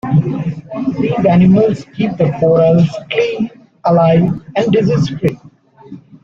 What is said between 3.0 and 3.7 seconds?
clean,